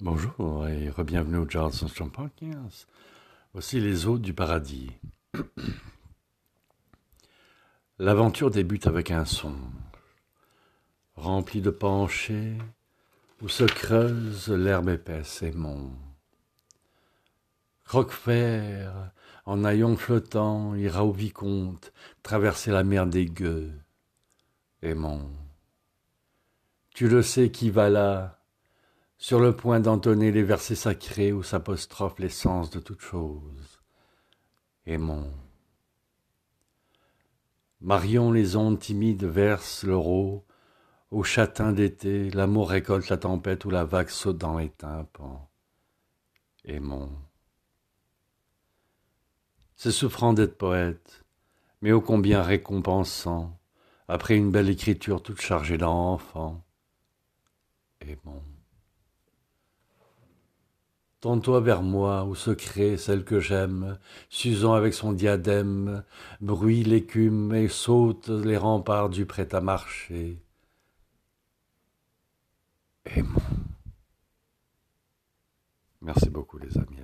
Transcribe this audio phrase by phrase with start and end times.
[0.00, 2.86] Bonjour et re-bienvenue au Charleston Podcast.
[3.52, 4.92] Voici les hôtes du paradis.
[7.98, 9.56] L'aventure débute avec un son,
[11.16, 12.56] rempli de penchés,
[13.42, 15.52] où se creuse l'herbe épaisse et
[17.84, 18.88] Croquefer,
[19.46, 21.92] en haillons flottant, ira au vicomte,
[22.22, 23.72] traverser la mer des gueux.
[24.80, 25.28] Aimons.
[26.94, 28.37] Tu le sais qui va là,
[29.18, 33.80] sur le point d'entonner les versets sacrés où s'apostrophe l'essence de toute chose.
[34.86, 35.32] Aimons.
[37.80, 40.46] Marion les ondes timides versent l'euro,
[41.10, 45.48] au châtain d'été, l'amour récolte la tempête où la vague saute dans les tympans.
[46.64, 47.10] Aimons.
[49.74, 51.24] C'est souffrant d'être poète,
[51.82, 53.58] mais ô combien récompensant,
[54.06, 56.64] après une belle écriture toute chargée d'enfants.
[58.00, 58.57] Aimons.
[61.20, 63.98] Tourne-toi vers moi, ô secret, celle que j'aime,
[64.28, 66.04] s'usant avec son diadème,
[66.40, 70.40] bruit l'écume et saute les remparts du prêt-à-marcher.
[73.04, 73.40] Aimons.
[76.00, 76.98] Merci beaucoup les amis.